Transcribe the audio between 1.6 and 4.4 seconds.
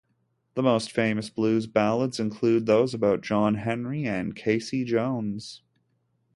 ballads include those about John Henry and